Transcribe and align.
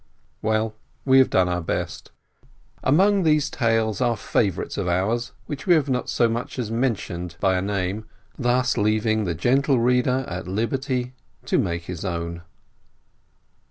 Well, 0.41 0.73
we 1.05 1.19
have 1.19 1.29
done 1.29 1.47
our 1.47 1.61
best. 1.61 2.09
Among 2.83 3.21
these 3.21 3.51
tales 3.51 4.01
are 4.01 4.17
favorites 4.17 4.75
of 4.75 4.87
ours 4.87 5.31
which 5.45 5.67
we 5.67 5.75
have 5.75 5.89
not 5.91 6.09
so 6.09 6.27
much 6.27 6.57
as 6.57 6.71
men 6.71 6.95
tioned 6.95 7.39
by 7.39 7.61
name, 7.61 8.05
thus 8.35 8.77
leaving 8.77 9.25
the 9.25 9.35
gentle 9.35 9.79
reader 9.79 10.25
at 10.27 10.47
liberty 10.47 11.13
to 11.45 11.59
make 11.59 11.83
his 11.83 12.03
own. 12.03 12.41